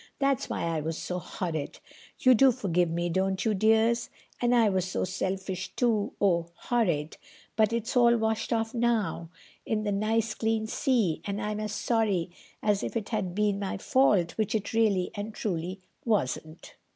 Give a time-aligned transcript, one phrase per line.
[0.17, 1.77] That's why I was so horrid.
[2.17, 4.09] You do forgive me, don't you, dears?
[4.41, 7.17] And I was so selfish, too—oh, horrid.
[7.55, 9.29] But it's all washed off now,
[9.63, 12.31] in the nice clean sea, and I'm as sorry
[12.63, 16.73] as if it had been my fault, which it really and truly wasn't."